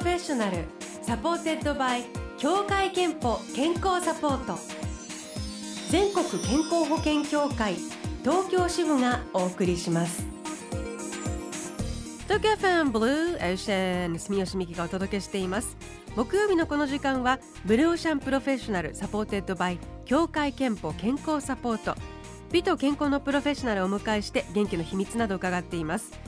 [0.00, 0.64] Professional
[1.02, 2.04] supported by
[2.38, 4.58] 協会けんぽ健康サポート。
[5.90, 7.74] 全国健康保険協会
[8.22, 10.24] 東京支部がお送りします。
[12.22, 15.76] 東京 FM Blue Ocean 住吉美紀がお届けしています。
[16.16, 21.94] 木曜日のこの時間は Blue Ocean Professional supported by 協会けんぽ健康サポート。
[22.52, 26.18] 美と健康のプロフェッショナルをお迎えして元気の秘密など伺っています。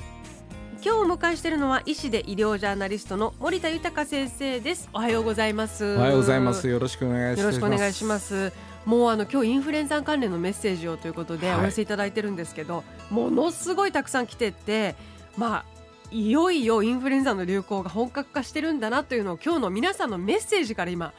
[0.84, 4.88] 今日お迎えしているのは医師で医療ジャーナリストの森田豊先生です。
[4.92, 5.96] おはようございます。
[5.96, 6.66] おはようございます。
[6.66, 7.40] よろしくお願いします。
[7.40, 8.52] よろしくお願いします。
[8.84, 12.82] もうあの今日インフルエンザ関連のメッセージをということでお寄せいただいてるんですけど、は
[13.12, 14.96] い、ものすごいたくさん来てて
[15.36, 15.64] まあ
[16.10, 21.12] いよいよインフルエンザの流行が本格化してるんだなというのを今日の皆さんのメッセージから今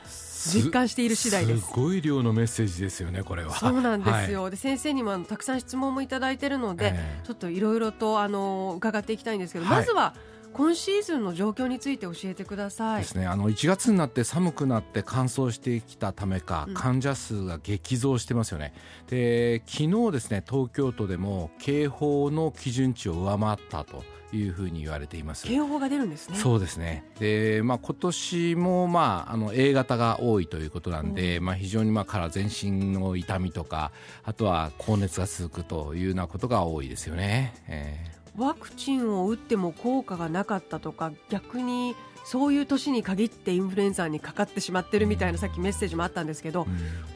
[0.50, 1.62] 実感している次第です。
[1.62, 3.56] すごい量のメッセージですよねこれは。
[3.56, 10.14] そうなんですよ、はい、で先生にもたくさん質問もいただいているので、えー、ちょっといろいろとあの伺っていきたいんですけど、はい、まずは
[10.54, 13.02] 今シーズンの状況について教えてください。
[13.02, 13.26] ですね。
[13.26, 18.74] あの1月になって寒くなって乾燥してきたためか、患者数が激増してますよね。
[19.10, 24.04] で昨日ですね東京都でも警報の基準値を上回ったと
[24.38, 25.46] いうふうに言われています。
[25.46, 26.38] 警報が出るんですね。
[26.38, 27.06] そうですね。
[27.20, 33.92] で、まあ、今年も、まあ、あの A 型が多いということなんで、まあ、非常に、まあ、から全身の痛みとか
[34.24, 41.96] あとは高熱が続くというようなことが多いですよね、えー、ワクチンを打っても効果がなかったとか逆に
[42.26, 46.68] そういう年に限ってインフルエンザにかかってしまってるみたいなさっきメッセージもあったんですけど、うん、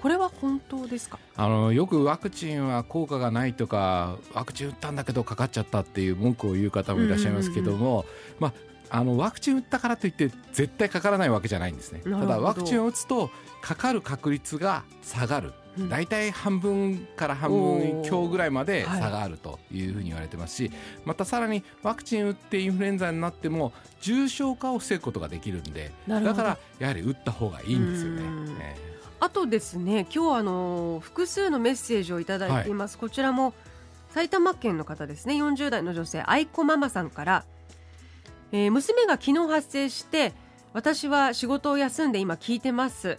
[0.02, 1.18] これは本当ですか？
[1.38, 8.06] あのよくワクチンは効果がないとかワクチン打ったんだけどかかっちゃったっていう文句を言う方もいらっしゃいますけども、
[8.40, 8.54] まあ
[8.90, 12.02] あのワクチン打ったからといって絶対かからないわけじゃないんですね。
[12.04, 13.30] ただワクチンを打つと
[13.62, 15.54] かかる確率が下がる
[15.90, 20.72] 大体半分から半分強ぐらいまで差があるというふうに言われてますし、
[21.06, 28.88] またさらにワクチン打ってインフルエンザになっても重症化を防ぐことができるんでだからやはり打った方がいいんですよね。
[29.20, 33.56] あとですね今日あの複数のメッセージをいただいています、はい、こちらも
[34.10, 35.36] 埼玉県の方ですね。
[35.36, 37.46] 40代の女性愛子ママさんから、
[38.52, 40.34] えー、娘が昨日発生して
[40.74, 43.18] 私は仕事を休んで今聞いてます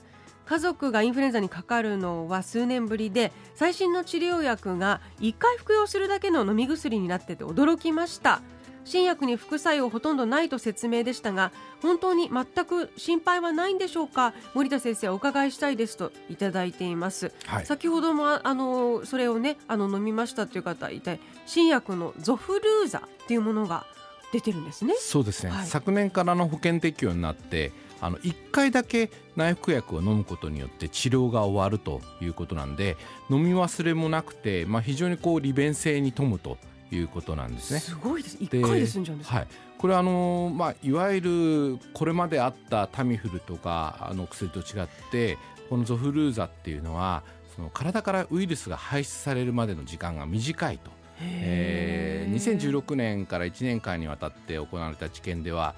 [0.49, 8.41] 家族がインフルエンザにかかるのは数年ぶりで最新の治療薬が1回服用するだけの飲み薬になってて驚きました。
[8.85, 14.33] 新薬に副作用ほとんどないと説明でしたが本当に全く心配はないんでしょうか？
[14.55, 23.85] 森田先生お伺いしたいですといただいています、はい、先ほどもあのそれをねあの飲みましたという方いて新薬のゾフルーザっていうものが
[24.33, 24.95] 出てるんですね。
[24.99, 32.97] そうですね、はい、昨年からの保険適用になってあの1回だけ内服薬を飲むことによって治療が終わるということなんで
[33.31, 36.59] 飲み忘れもなくて、まあ、非常にこう利便性に富むと
[36.91, 37.81] いうことなんですね。
[37.81, 38.39] すごいです。
[38.41, 39.47] 一回で済んじゃうんですはい。
[39.77, 45.39] これあのまあいわゆるこれまであったタミフルとかあの薬と違って
[45.69, 47.23] このゾフルーザっていうのは
[47.55, 50.91] その体からウイルスが排出されるまでの時間が短いと。
[51.21, 55.75] えー、2016年から1年間にわたって行われた治験では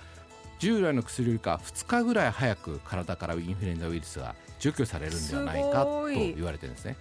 [0.60, 6.96] 従来の薬よりか2日ぐらい早く体からインフルエンザウイルスが除去されるんではないかと言われてるんですね。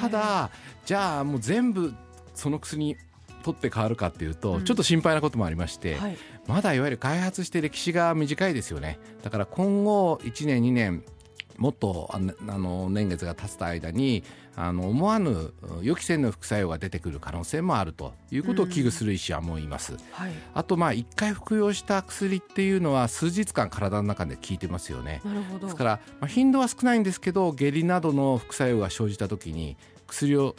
[0.00, 0.50] ただ
[0.84, 1.94] じゃあもう全部
[2.34, 2.96] その薬に
[3.44, 6.18] 取って変わるかっていうと、ちょっと心配なこともありまして、はい、
[6.48, 8.98] まだいわゆる開発して歴史が短いですよね。
[9.22, 11.04] だから今後1年2年
[11.58, 14.24] もっとあの年月が経つ間に
[14.54, 15.52] あの思わぬ
[15.82, 25.20] 予期せぬ副作用が出てくる可能性もあるということを危惧する医師はもういます、はい、あとまあ1回服用した薬っていうのは数日間体の中で効いてますよね。
[25.60, 30.56] ですから、まあ、頻度は少ないんですけど下痢などの副作用が生じた時に薬を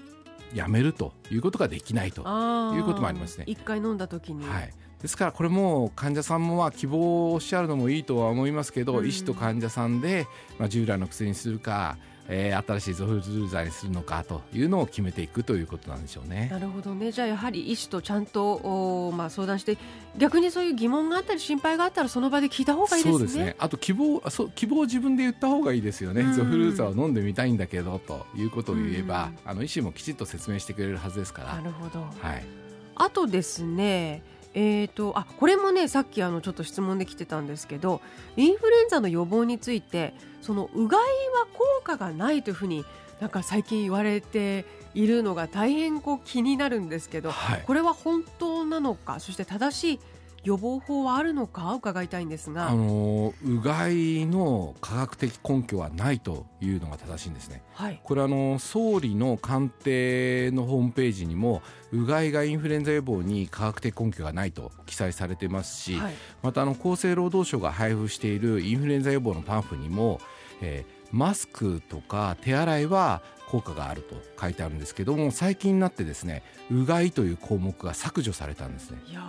[0.53, 3.45] やめるということができないということもありますね。
[3.47, 10.27] 一回飲んだ時に、はい、ですからこれも患者さんもまあ希望をおっしゃるのもいいとは思いますけど、うん、医師と患者さんで、
[10.57, 11.97] まあ、従来の薬にするか
[12.29, 16.49] えー、新しいゾフルーザにするのかというのを決めていくということなんでしょうね。
[16.51, 17.11] なるほどね。
[17.11, 19.77] じゃあやはり医師とちゃんとお、まあ、相談して
[20.17, 23.17] 逆にそういう疑問があったり心配があったらその場で聞いた方がいいですね。
[23.17, 23.55] そうですね。
[23.59, 31.55] あと希望そう希望を自分で言った方がいいですよね、ゾフルーザを飲んでみたいんだけどということを言えば、あの医師もきちっと説明してくれるはずですから。
[31.55, 32.45] なるほど、はい、
[32.95, 34.21] あとですね
[34.53, 38.01] えーと、あこれもねさっきあのちょっと質問できてたんですけど
[38.35, 42.83] インフルエンザの予防についてそのうがいは効果がないというふうに
[43.19, 49.99] なんか最近言われているのが大変こう気になるんですけど、はい、これは本当なのかそして正しい
[50.47, 52.69] 予防法はあるのか伺いたいんですが。
[52.69, 61.61] あのうがいの科学的根拠はないというのが正しいんですね、はい、これあの総理の官邸のホームページにも
[61.91, 70.21] うがいがインフルエンザ予防に科学的根拠がないと記載されてますし、はい、またあの厚生労働省が配布しているインフルエンザ予防のパンフにも、
[70.61, 78.99] えー、マスクとか手洗いは効果があると書いてあるんですけども最近になってですねうがいという項目が削除されたんですね。
[79.09, 79.21] いや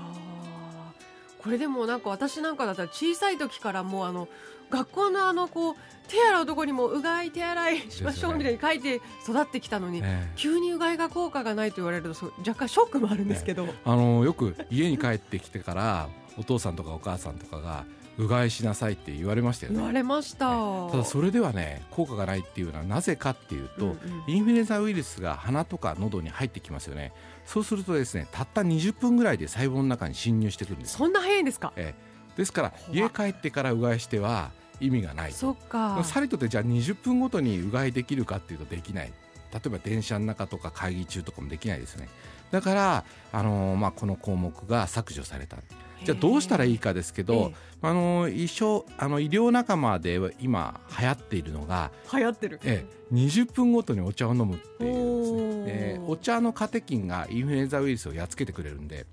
[1.48, 4.28] これでもなんか私なんかだったら小さい時からもうあの
[4.68, 5.74] 学校のあのこう
[6.08, 8.96] 手洗うところにもうがい手洗いしましょうみたいに書いて
[9.26, 16.08] 育ってきたのに、ね、急にうがいが効果がないと言われると若干ショックもあるんですけど、ね、あのよく家に帰ってきてから
[16.38, 17.86] お父さんとかお母さんとかが
[18.18, 19.78] うがいしなさいって言われましたよね。
[19.78, 27.14] 言われました、ね、ただそれではね効果がないっていうのはなぜかっていうと、うんうん、インフルエンザウイルスが鼻とか喉に入ってきますよね
[27.48, 30.98] そうするとですねたった20分ぐらいで細胞の中に侵入してくるんです。
[30.98, 34.50] そんな早いんですか、ええ、ですから家帰ってからうがいしては
[34.80, 36.04] 意味がないそっか。
[36.04, 39.12] さりとてじゃあ20分ごとにうがいできるかっていうとできない。
[39.50, 42.06] 例えば電車の中とか会議中とかもできないですね
[42.50, 45.56] だから、あのー、まあ、この項目が削除された。
[46.04, 47.52] じゃあどうしたらいいかですけど、
[47.82, 59.06] あの医療あの医療仲間で今流行っているのが流行ってる、ええ、20分ごとにお茶を飲むっていうですね、えー、お茶のカテキンがインフルエンザウイルスをやっつけてくれるんで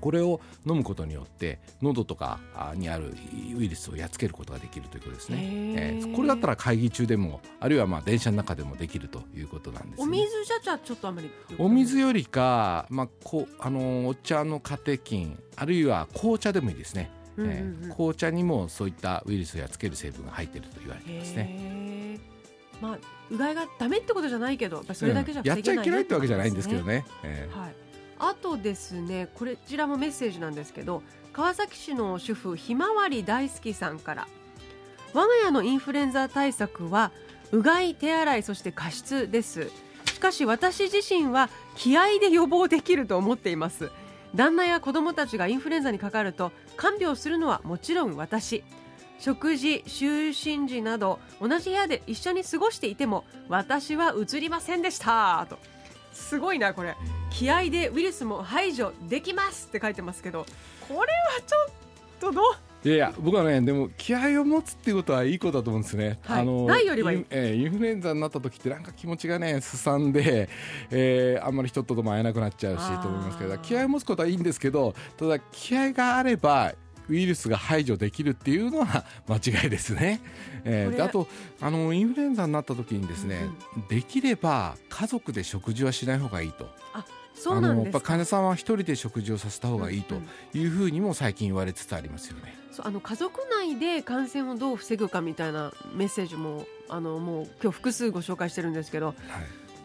[0.00, 2.40] これを飲むことによって喉とか
[2.74, 3.14] にある
[3.56, 22.18] ウイルスをやっつけることができるということですね、えー、これだったら会議中でもあるいはまあ電車の中でもできるということなんです、ね、お水じゃじゃちょっとあまりお水よりか、まあ、こあのお茶のカテキンあるいは紅茶でもいいですね、うんうんうん、えー、紅茶にもそういったウイルスをやっつける成分が入っていると言われていますね。
[22.80, 22.98] まあ、
[23.30, 27.04] うがいがダメってことじゃないけどそれだけじゃ、うん、やっちゃいけないってわけじゃないんですけどね。
[27.24, 27.87] えー、はい
[28.18, 34.28] あとですねこちらもメッセージなんですけど川崎市の主婦ひまわり大好きさんから
[35.14, 37.12] 我が家のインフルエンザ対策は
[37.52, 39.70] うがい手洗いそして加湿です。
[40.04, 43.90] しかし私自身は気合で予防できると思っています。
[44.34, 48.64] 旦那や子供たちがインフルエンザにかかると看病するのはもちろん私。
[49.18, 55.46] 食事就寝時など同じ部屋で一緒に過ごしていても私は移りませんでした。
[55.48, 55.58] と。
[56.18, 56.94] すごいなこれ。
[57.30, 60.46] 気合でウイルスも排除できますって書いてますけど
[60.88, 61.04] これは
[61.46, 61.70] ちょっ
[62.20, 62.88] とどう？
[62.88, 66.20] いやいや僕はねでも気合を持つっていうことはいいことだと思うんですね。
[66.22, 70.48] はい、あのないよりはいい、えー、インフルエンザになった時ってなんか気持ちがねすさんで、
[70.90, 76.72] えー、あんまり人とも会えなくなっちゃうしと思いますけど気合を持つことはいいんですけどただ気合があれば
[77.08, 80.20] ウイルスが排除できるっていうのは 間違いですね。
[80.64, 81.28] えー、であと
[81.60, 86.68] あのインフルエンザになった時にですね、うんうん、できれば家族で食事はしない方がいいと。
[86.92, 90.16] あそうなんです患者さんは一人で食事をさせた方がいいと
[90.54, 92.58] いうふうにも最近言われつつありますよね。
[92.72, 99.16] そうあの家族内で感染をどう防ぐかみたいなメッセージもあのもう今日複数ご紹介してるんですけど、はい、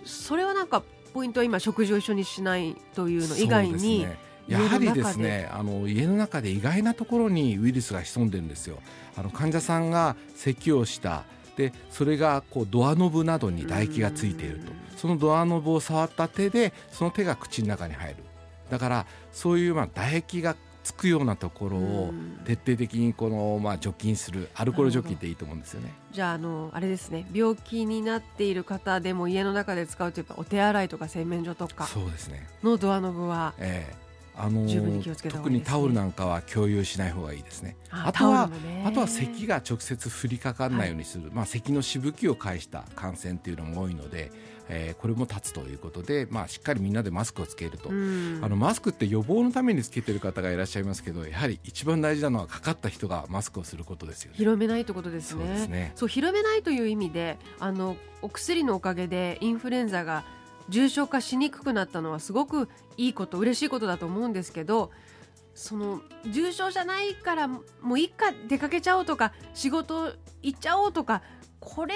[0.03, 0.83] それはなんか
[1.13, 4.07] ポイントは今食事を一緒にしないというの以外に。
[4.47, 8.79] やはりですねあの家の中で意外なところにウイルスが潜んでるんですよ。
[9.15, 11.23] あの患者さんが咳をした。
[11.55, 14.71] でそれがこうドアノブなどに唾液がついていると。
[14.97, 18.23] そのドアノブを触った手でその手が口の中に入る。
[18.69, 22.13] だからそういうまあ唾液がつくようなところを
[22.45, 25.93] 徹底的にこのまあ除菌するアルコール除菌っていいと思うんですよね。
[26.11, 27.25] じゃああのあれですね。
[27.33, 32.47] 病気になっている方でも家の中で使うというかお手洗いとか洗面所とかそうですね。
[32.63, 34.02] のドアノブは、ええ
[34.35, 37.77] あのー、特にタオルなんかは共有しない方がいいですね。
[37.91, 38.49] あとは、
[38.85, 44.31] あとは咳が直接降りかかんないようにする、はい、まあ咳のしぶきを介した感染っていうのも多いので、
[44.69, 54.37] えー、これも立つということで、まあしっかりみんなでマスクをつけると、あのマスクって予防のためにつけてる方がいらっしゃいますけど、やはり一番大事なのはかかった人がマスクをすることですよね。
[54.37, 55.45] 広めないということですね。
[55.45, 55.91] そうですね。
[55.95, 60.23] そう広めないという意味で、あのお薬のおかげでインフルエンザが
[60.69, 64.91] 重症化しにくくなったのはすごくいいこと嬉しいことだと思うんですけど
[65.55, 66.01] その
[66.31, 71.21] 重症じゃないからもう一家出かけちゃおうとか仕事行っちゃおうとか
[71.59, 71.95] これ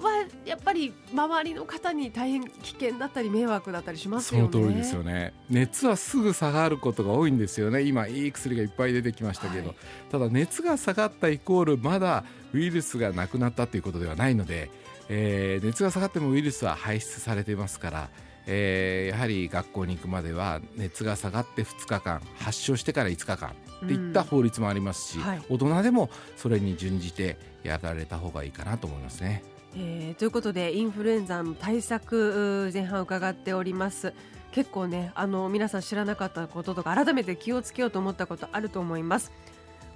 [0.00, 4.48] はやっぱり周りの方に大変危険だったり迷惑だったりしますよね。
[4.50, 5.32] その通りですよね。
[5.48, 7.82] 熱はすぐ下がることが多いんですよね。
[7.82, 9.76] 今いい薬がいっぱい出てきましたけど、はい、
[10.10, 14.70] ただ熱が下がったイコールまだウイルスがなくなったということではないので。
[15.08, 18.08] えー、熱が下がってもウイルスは排出されていますから、
[18.46, 23.50] えー、やはり学校に行くまでは熱が下がって2日間発症してから5日間
[23.84, 29.42] っていった法律もありますし、うんはい、大人でもそれに準じてやられた方がいいかなと思いますね。
[29.78, 34.14] えー、ということでインフルエンザの対策前半伺っております。
[34.56, 39.30] 結構ねあの皆さん知らなかったこととか改めて気をつけようと思ったことあると思います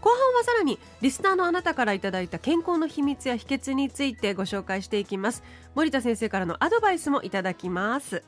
[0.00, 5.42] 後半はさらにリスナーのあなたからいただいた健康の秘密や秘訣についてご紹介していきます。
[5.74, 8.22] 森田先生からのアドバイスもいただきます。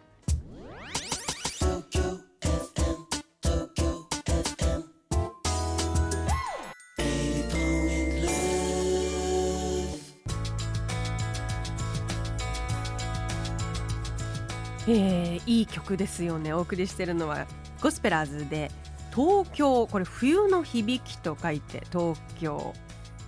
[14.88, 16.52] えー、いい曲ですよね。
[16.52, 17.46] お送りしてるのは
[17.80, 18.70] ゴスペラーズで
[19.14, 22.72] 東京これ冬の響きと書いて東京。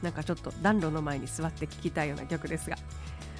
[0.02, 2.76] なんかちょっと暖炉の前に座って聴きたいような曲ですが。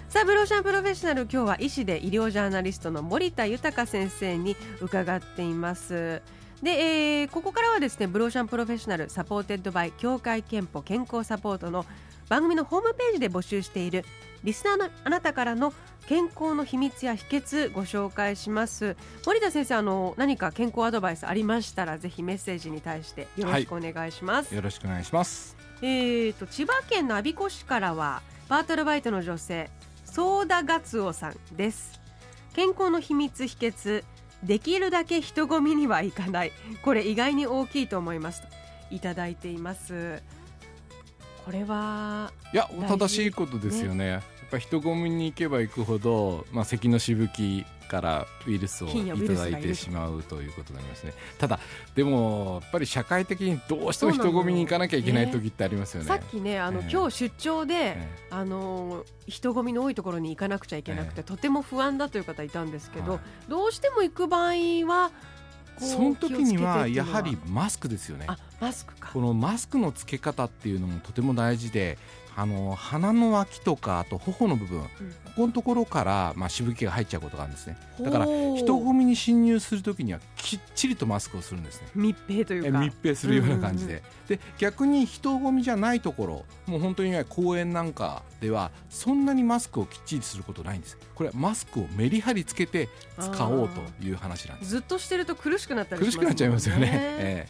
[0.08, 6.22] さあ Blue Ocean Professional 今日は医師で医療ジャーナリストの森田豊先生に伺っています。
[6.62, 11.84] で、えー、ここからはですね Blue Ocean Professional supported by 協会けんぽ健康サポートの
[12.28, 14.04] 番組のホームページで募集している
[14.42, 15.72] リスナーのあなたからの
[16.06, 18.96] 健康の秘密や秘訣ご紹介します。
[19.26, 25.56] 森田先生あの何か健康アドバイスありましたらぜひメッセージに対してよろしくお願いします、はい、よろしくお願いします。
[25.80, 29.70] えーと千葉県の我孫子市からはパートルバイトの女性
[30.04, 32.00] ソーダガツオさんです。
[32.54, 34.04] 健康の秘密秘訣
[34.42, 36.52] できるだけ人混みにはいかない。
[36.82, 38.48] これ意外に大きいと思いますと
[38.90, 40.22] いただいています
[41.44, 51.12] これはいや正しいことですよね、ね、やっぱ人混みに行けば行くほど、まあ、咳のしぶきからウイルスをいただいてしまうということになりますね。
[51.38, 51.60] ただ
[51.94, 63.20] でもやっぱり社会的にどうしても人混みに行かなきゃいけない時ってありますよね、さっきねあの、えー、今日出張で、えー、あの人混みの多いところに行かなくちゃいけなくて、えー、とても不安だという方いたんですけど、はい、
[63.50, 64.52] どうしても行く場合
[64.86, 65.12] は
[65.78, 68.26] その時にはやはりマスクですよね。
[68.60, 71.98] マスクかこのマスクの付け方っていうのもとても大事で
[72.36, 74.88] あの鼻の脇とかあと頬の部分、うん、こ
[75.36, 77.76] このところから、まあ、しぶきが入っちゃうことがあるんですね。
[78.00, 81.88] だから人混みに侵入するときにはきっちりとマスクをするんですね。
[81.94, 82.78] 密閉というか。
[82.78, 90.98] 密閉するような感じで、うんうんうん、で逆に人混みじゃないところもう本当に公園なんかではそんなにマスクをきっちりすることないんです。
[91.14, 92.88] これはマスクをメリハリつけて
[93.18, 94.70] 使おうという話なんです。
[94.70, 97.48] ずっとしてると苦しくなったりね、苦しくなっちゃいますよね、え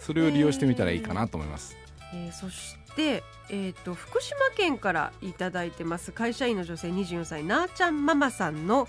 [0.00, 1.76] ー、それを利用してみたらいいかなと思います、
[2.12, 8.88] えー、そしてで、えーと、福島県からいただいてます会社員の女性24歳なーちゃんママさんの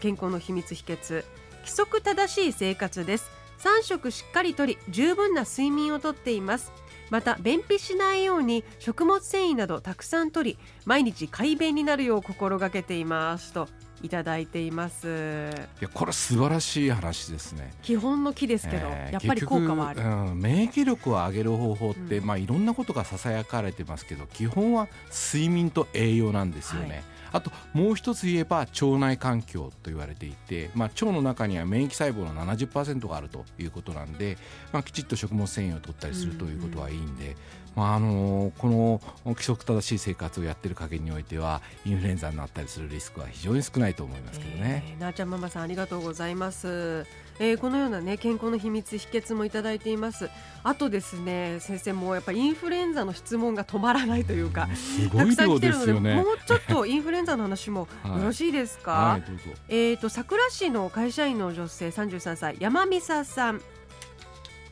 [0.00, 1.24] 健康の秘密秘訣。
[1.60, 3.30] 規則正しい生活です。
[3.58, 6.72] 3食しっかりとり十分な睡眠をとっています。
[7.10, 13.52] また便秘しないように食物繊維などたくさんとり毎日快便になるよう心がけています。
[13.52, 13.68] と
[14.02, 15.50] いただいています。
[15.80, 17.72] いやこれ素晴らしい話ですね。
[17.82, 34.38] 基本の木ですけど、えー、やっぱり効果はある、うん、免疫力を上げる方法って、うん、まあいろんなことがささやかれてますけど基本は睡眠と栄養なんですよね、はいあともう一つ言えば腸内環境と言われていて、まあ、腸の中には免疫細胞の70%があるということなんで、
[34.72, 37.36] まあ、きちっと食物繊維を取ったりするということはいいんで、
[37.76, 44.82] まあ、あのこの規則正しい生活をやってる加減においてはインフルエンザになったりするリスクは非常に少ないと思いますけどね。
[44.86, 47.06] えー、なあちゃんママさんありがとうございます。
[47.40, 50.28] えー、このようなね健康の秘密秘訣もいただいています
[50.64, 54.68] あとですね先生もやっぱりインフルエンザの質問が止まらないというか、
[55.16, 59.30] たくさん来てるので、もうちょっとインフルエンザの話もよろしいですか、はいはい、
[59.68, 63.60] えっ、と桜市の会社員の女性33歳山美沙さん。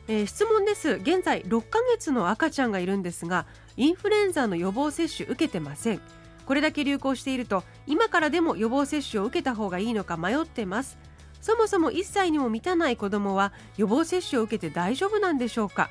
[0.09, 0.91] えー、質問です。
[1.01, 6.01] 現在6ヶ月の赤ちゃんがいるんですがインフルエンザの予防接種受けてません。
[6.45, 10.97] これだけ流行していると今からでも予防接種を受けた方がいいのか迷ってます。
[11.41, 15.89] そもそも1歳にも満たない子どもは予防接種を受けて大丈夫なんでしょうか？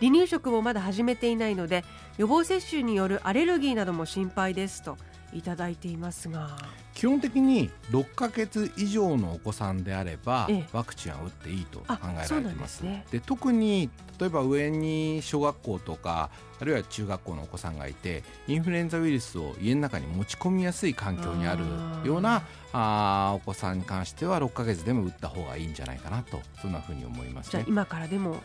[0.00, 1.84] 離乳食もまだ始めていないので
[2.18, 4.96] 予防接種によるアレルギーなども心配ですと
[5.32, 6.56] いただいていますが。
[6.96, 12.82] 基本的に6ヶ月以上のお子さんであれば、ええ、ワクチンは打っていいと考えられています。
[12.82, 21.64] で、ね、特に例えば上に小学校とかあるいは中学校のお子さんがいてインフルエンザウイルスを家の中に持ち込みやすい環境にある
[22.08, 28.36] ようなあお子さんに関しては6か月でも打った方がいいんじゃないかなとそんなふうに思います、ね、じゃあ今からでも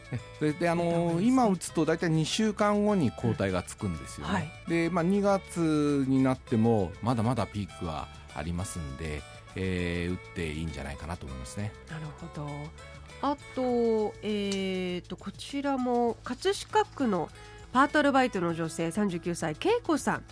[0.41, 9.21] でであの今打つと大体2週間後に抗体がつくんですよね、はい、で、まあ、2月になってもまだまだピークはありますんで、
[9.55, 11.71] えー、打っていいんじゃないかなと思いますね。
[11.89, 12.47] なるほど。
[13.21, 17.29] あと,、えーと、こちらも葛飾区の
[17.71, 20.23] パートアルバイトの女性39歳恵子さん。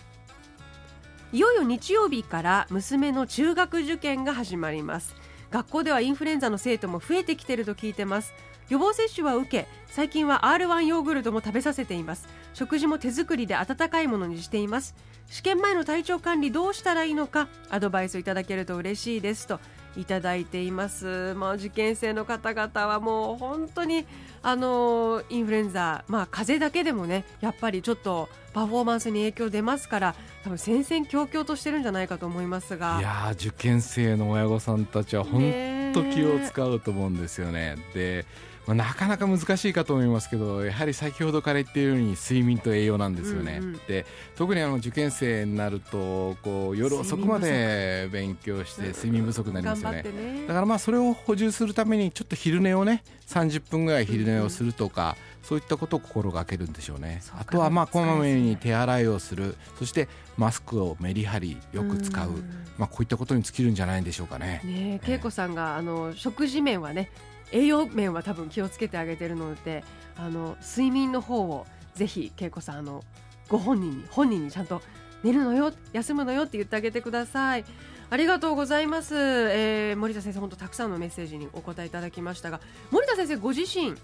[1.32, 5.14] いよいよ日曜日から娘の中学受験が始まります。
[5.50, 8.32] 学校ではインフルエンザの生徒も増えてきてると聞いてます。
[8.68, 12.28] 予防接種は受け最近は R1 ヨーグルトも食べさせています。
[12.54, 14.94] 食事も手作りで温かいものにしています。
[15.30, 19.60] 試験前の体調管理どうしたらいいのかアドバイスいただけると嬉しいですと
[19.96, 24.06] いただいています、まあ、受験生の方々はもう本当に
[24.42, 30.14] あのインフルエンザ、まあ、風邪だけでもねやっぱりちょっとパフォーマンスに影響出ますから
[30.44, 32.98] 多分戦々恐々としてるんじゃないかと思いますが。
[32.98, 37.76] いや受験生の親御さんたちは本当気を使うと思うんですよね。
[37.94, 38.24] で
[38.66, 43.58] まあ、なかなか難しいかと思いますけどやはり先ほどから言っているように睡眠と栄養なんですよね。
[43.60, 50.02] うんうん、で特にあの受験生になるとこう夜遅くまで勉強して睡眠不足になりますよね。
[50.02, 57.22] ね、だからまあそれを補充するためにちょっと昼寝をね30分ぐらい昼寝をするとか、うん、そういったことを心がけるんでしょうね。
[57.38, 59.56] あとはまあこまめに手洗いをする。
[59.78, 62.30] そしてマスクをメリハリよく使う、
[62.78, 64.60] まあ、こういったことに尽きるんじゃないでしょうかね。
[64.64, 67.10] ね恵子さんがあの食事面はね
[67.52, 69.84] 栄養面は多分気をつけてあげてるので
[70.16, 73.02] あの睡眠の方をぜひ恵子さんあの
[73.48, 74.82] ご本人に本人にちゃんと
[75.24, 77.64] 寝るのよ休むのよって言ってあげてください。
[78.12, 83.94] ありがとうございます、えー、森田先生本当たくさんのメッセージにお答えいただきましたが森田先生ご自身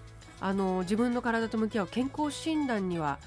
[0.47, 3.19] あの自分の体と向き合う健康診断には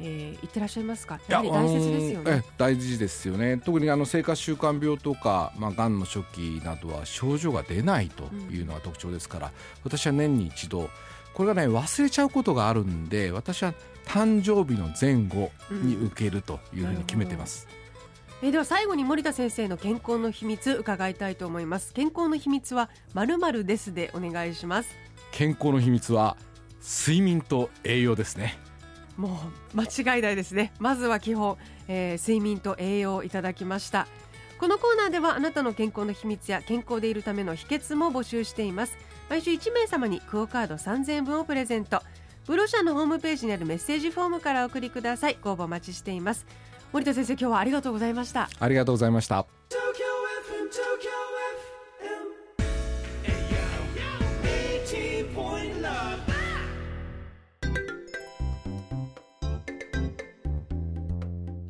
[0.00, 1.18] えー、言ってらっしゃいますか？
[1.26, 2.44] やはり大切ですよね。
[2.56, 3.56] 大事ですよね。
[3.56, 10.88] 特にあの生活習慣病とか、まあ癌の初期などは症状が出ないというのが特徴ですから、うん、私は年に一度
[11.34, 13.74] これがね忘れちゃうことがあるんで、私は
[14.06, 17.66] 誕生日の前後に受けるというふうに決めてます。
[18.40, 21.92] うん、えー、では最後に森田先生の健康の秘密伺いたいと思います。
[21.92, 24.90] 健康の秘密はまるまるですでお願いします。
[25.32, 26.36] 健康の秘密は
[26.88, 28.58] 睡眠と栄養ですね。
[29.18, 29.38] も
[29.74, 30.72] う間違いないですね。
[30.78, 34.06] まずは基本、えー、睡眠と栄養をいただきました。
[34.58, 38.96] このコーナーではあなたの健康の秘密や健康でいるための秘訣も募集しています。
[39.28, 42.00] 毎週1名様にクオカード3000円分をプレゼント。
[42.46, 45.36] ブロシャのホームページにあるメッセージフォームからお送りください。
[45.42, 46.46] ご応募お待ちしています。
[46.92, 48.48] 森田先生今日はありがとうございました。
[48.58, 49.57] ありがとうございました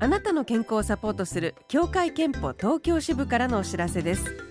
[0.00, 4.44] あなたの健康をサポートする協会憲法東京支部からのお知らせです。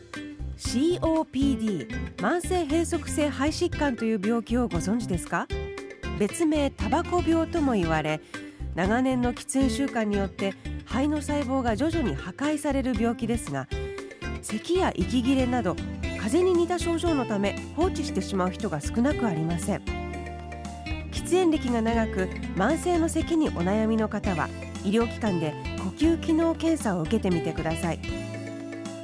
[0.57, 1.87] COPD
[2.17, 5.47] 慢性閉塞性肺疾患という病気をご存知ですか？
[6.19, 8.19] 別名タバコ病とも言われ
[8.75, 10.53] 長年の喫煙習慣によって
[10.85, 13.67] 肺の細胞が徐々に破壊される病気ですが
[14.41, 15.75] 咳や息切れなど
[16.19, 19.83] 風邪に似た症状のため放置してしまう人が少なくありません。
[21.11, 24.49] 喫煙歴が長く慢性の咳にお悩みの方は
[24.85, 27.99] 医療機関で呼吸機能検査を受けてみてください。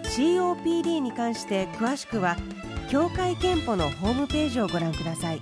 [0.03, 2.37] COPD に関して詳しくは
[2.89, 5.41] 協会けんぽのホームページをご覧ください。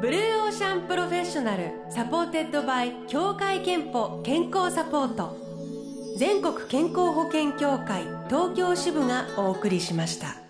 [0.00, 5.38] Blue Ocean Professional supported by 協会けんぽ健康サポート。
[6.18, 10.43] 全国健康保険協会東京支部がお送りしました。